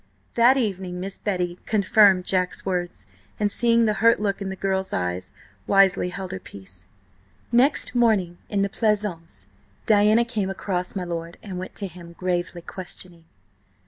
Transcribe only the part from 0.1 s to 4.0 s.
That evening Miss Betty confirmed Jack's words, and seeing the